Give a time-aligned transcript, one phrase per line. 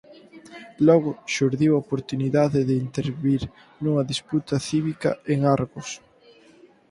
[0.87, 3.41] Logo xurdiu a oportunidade de intervir
[3.83, 5.89] nunha disputa cívica en Argos.